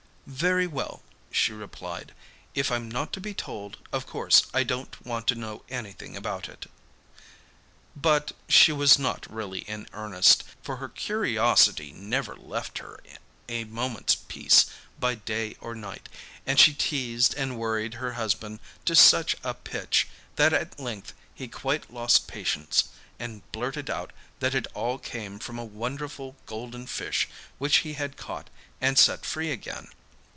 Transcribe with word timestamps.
'Very 0.27 0.65
well,' 0.67 1.01
she 1.29 1.51
replied, 1.51 2.13
'if 2.55 2.71
I'm 2.71 2.89
not 2.89 3.11
to 3.13 3.19
be 3.19 3.33
told, 3.33 3.79
of 3.91 4.05
course 4.07 4.43
I 4.53 4.63
don't 4.63 5.03
want 5.05 5.27
to 5.27 5.35
know 5.35 5.65
anything 5.67 6.15
about 6.15 6.47
it.' 6.47 6.67
But 7.97 8.31
she 8.47 8.71
was 8.71 8.97
not 8.97 9.29
really 9.29 9.59
in 9.61 9.87
earnest, 9.91 10.45
for 10.61 10.77
her 10.77 10.87
curiosity 10.87 11.91
never 11.91 12.33
left 12.37 12.77
her 12.77 13.01
a 13.49 13.65
moment's 13.65 14.15
peace 14.15 14.67
by 14.97 15.15
day 15.15 15.57
or 15.59 15.75
night, 15.75 16.07
and 16.45 16.57
she 16.57 16.73
teazed 16.73 17.33
and 17.35 17.57
worried 17.59 17.95
her 17.95 18.13
husband 18.13 18.61
to 18.85 18.95
such 18.95 19.35
a 19.43 19.53
pitch, 19.53 20.07
that 20.37 20.53
at 20.53 20.79
length 20.79 21.13
he 21.33 21.49
quite 21.49 21.91
lost 21.91 22.27
patience 22.27 22.85
and 23.19 23.41
blurted 23.51 23.89
out 23.89 24.13
that 24.39 24.55
it 24.55 24.67
all 24.75 24.97
came 24.97 25.39
from 25.39 25.59
a 25.59 25.65
wonderful 25.65 26.37
golden 26.45 26.87
fish 26.87 27.27
which 27.57 27.77
he 27.77 27.93
had 27.93 28.15
caught 28.15 28.49
and 28.79 28.97
set 28.97 29.25
free 29.25 29.51
again. 29.51 29.89